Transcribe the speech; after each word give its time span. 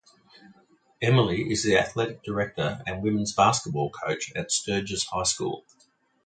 Emily 0.99 1.51
is 1.51 1.61
the 1.61 1.77
Athletic 1.77 2.23
Director 2.23 2.81
and 2.87 3.03
Women's 3.03 3.33
basketball 3.33 3.91
coach 3.91 4.33
at 4.35 4.51
Sturges 4.51 5.03
High 5.05 5.21
School. 5.21 5.63